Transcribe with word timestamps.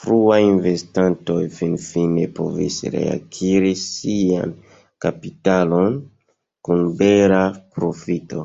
Fruaj 0.00 0.36
investantoj 0.48 1.38
finfine 1.54 2.26
povis 2.36 2.76
reakiri 2.94 3.72
sian 3.80 4.52
kapitalon 5.06 5.96
kun 6.68 6.86
bela 7.02 7.42
profito. 7.78 8.44